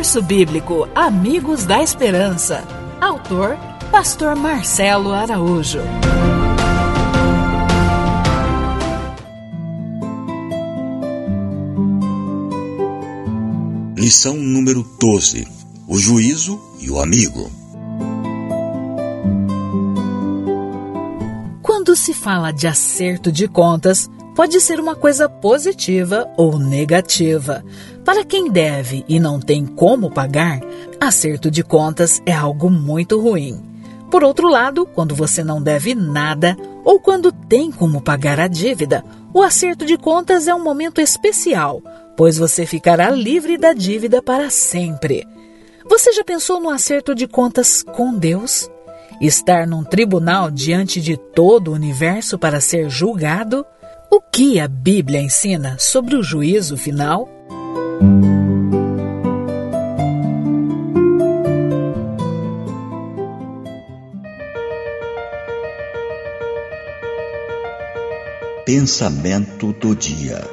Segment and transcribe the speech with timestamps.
[0.00, 2.66] Curso Bíblico Amigos da Esperança.
[3.02, 3.58] Autor
[3.90, 5.80] Pastor Marcelo Araújo.
[13.94, 15.46] Lição número 12:
[15.86, 17.50] O juízo e o amigo.
[21.60, 27.62] Quando se fala de acerto de contas, pode ser uma coisa positiva ou negativa.
[28.04, 30.60] Para quem deve e não tem como pagar,
[31.00, 33.62] acerto de contas é algo muito ruim.
[34.10, 39.04] Por outro lado, quando você não deve nada ou quando tem como pagar a dívida,
[39.32, 41.80] o acerto de contas é um momento especial,
[42.16, 45.26] pois você ficará livre da dívida para sempre.
[45.88, 48.68] Você já pensou no acerto de contas com Deus?
[49.20, 53.64] Estar num tribunal diante de todo o universo para ser julgado?
[54.10, 57.28] O que a Bíblia ensina sobre o juízo final?
[68.64, 70.48] Pensamento do dia.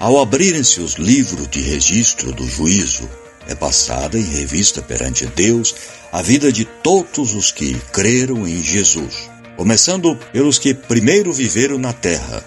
[0.00, 3.10] Ao abrirem-se os livros de registro do juízo,
[3.46, 5.74] é passada em revista perante Deus
[6.10, 11.92] a vida de todos os que creram em Jesus, começando pelos que primeiro viveram na
[11.92, 12.42] terra.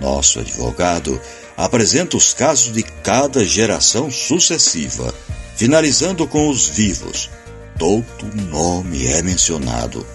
[0.00, 1.20] Nosso advogado
[1.56, 5.14] apresenta os casos de cada geração sucessiva,
[5.56, 7.30] finalizando com os vivos.
[7.78, 10.06] Todo nome é mencionado.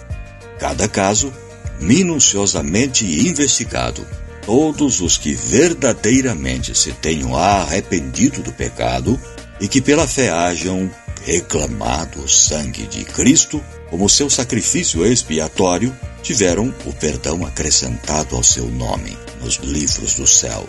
[0.58, 1.32] Cada caso
[1.80, 4.06] minuciosamente investigado.
[4.44, 9.18] Todos os que verdadeiramente se tenham arrependido do pecado
[9.60, 10.90] e que pela fé hajam
[11.24, 18.68] reclamado o sangue de Cristo como seu sacrifício expiatório, tiveram o perdão acrescentado ao seu
[18.68, 20.66] nome nos livros do céu.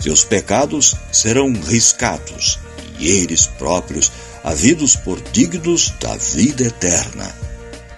[0.00, 2.58] Seus pecados serão riscados
[2.98, 4.10] e eles próprios
[4.42, 7.30] havidos por dignos da vida eterna.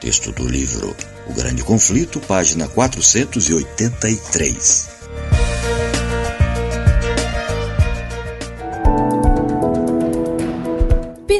[0.00, 0.96] Texto do livro
[1.26, 4.99] O Grande Conflito, página 483.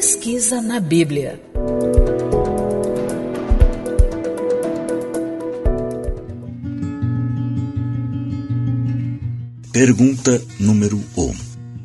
[0.00, 1.38] Pesquisa na Bíblia.
[9.70, 11.22] Pergunta número 1.
[11.22, 11.34] Um.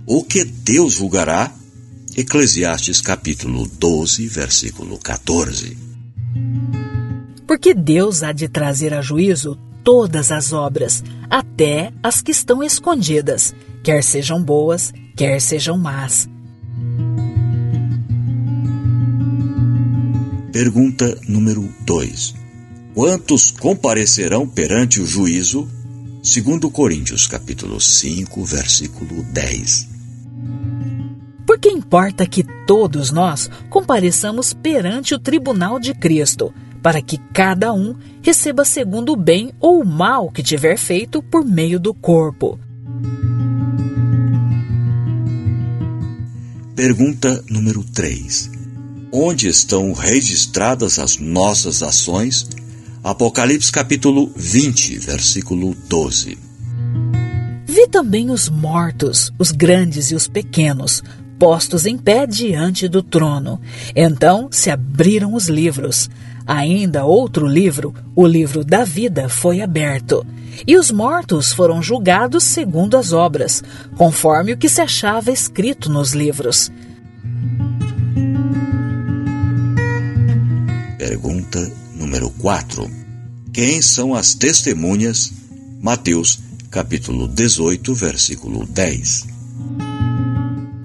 [0.06, 1.52] O que Deus julgará?
[2.16, 5.78] Eclesiastes capítulo 12, versículo 14.
[7.46, 13.54] Porque Deus há de trazer a juízo todas as obras, até as que estão escondidas,
[13.84, 16.34] quer sejam boas, quer sejam más
[20.56, 22.34] Pergunta número 2.
[22.94, 25.68] Quantos comparecerão perante o juízo?
[26.24, 29.90] Segundo Coríntios, capítulo 5, versículo 10.
[31.46, 37.94] Porque importa que todos nós compareçamos perante o tribunal de Cristo, para que cada um
[38.22, 42.58] receba segundo o bem ou o mal que tiver feito por meio do corpo.
[46.78, 48.55] Pergunta número 3
[49.16, 52.46] onde estão registradas as nossas ações.
[53.02, 56.38] Apocalipse capítulo 20, versículo 12.
[57.66, 61.02] Vi também os mortos, os grandes e os pequenos,
[61.40, 63.62] postos em pé diante do trono.
[63.96, 66.10] Então se abriram os livros.
[66.46, 70.26] Ainda outro livro, o livro da vida, foi aberto.
[70.68, 73.64] E os mortos foram julgados segundo as obras,
[73.96, 76.70] conforme o que se achava escrito nos livros.
[81.56, 82.92] Pergunta número 4.
[83.54, 85.32] Quem são as testemunhas?
[85.82, 86.38] Mateus,
[86.70, 89.28] capítulo 18, versículo 10.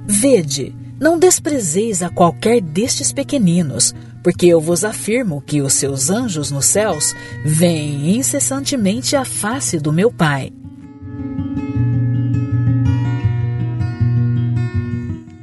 [0.06, 3.92] Vede, não desprezeis a qualquer destes pequeninos,
[4.22, 9.92] porque eu vos afirmo que os seus anjos nos céus veem incessantemente a face do
[9.92, 10.52] meu Pai.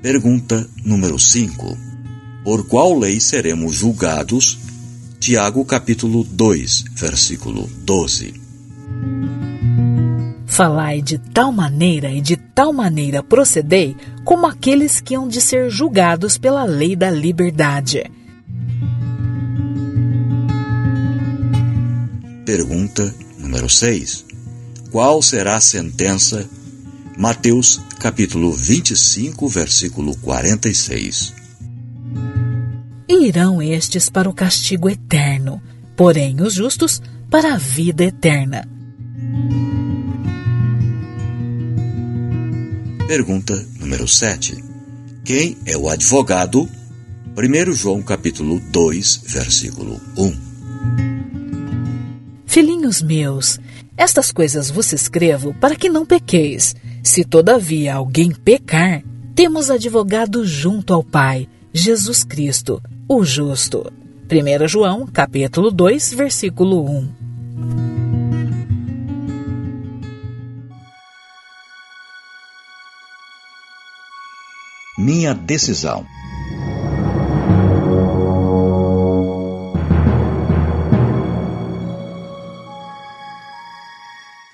[0.01, 1.77] Pergunta número 5.
[2.45, 4.57] Por qual lei seremos julgados
[5.19, 8.33] Tiago capítulo 2, versículo 12.
[10.45, 15.69] Falai de tal maneira e de tal maneira procedei, como aqueles que hão de ser
[15.69, 18.09] julgados pela lei da liberdade.
[22.45, 24.23] Pergunta número 6.
[24.91, 26.47] Qual será a sentença?
[27.17, 31.36] Mateus capítulo 25, versículo 46
[33.07, 35.61] e irão estes para o castigo eterno,
[35.95, 38.67] porém os justos para a vida eterna.
[43.07, 44.63] Pergunta número 7.
[45.23, 46.67] Quem é o advogado?
[47.37, 50.47] 1 João capítulo 2, versículo 1.
[52.45, 53.59] Filhinhos meus,
[53.95, 56.75] estas coisas vos escrevo para que não pequeis.
[57.03, 59.03] Se todavia alguém pecar,
[59.35, 63.91] temos advogado junto ao Pai, Jesus Cristo, o justo.
[64.29, 67.09] 1 João, capítulo 2, versículo 1.
[74.97, 76.05] Minha decisão.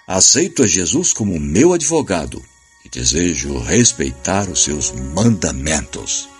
[0.05, 2.39] Aceito a Jesus como meu advogado
[2.85, 6.32] e desejo respeitar os seus mandamentos.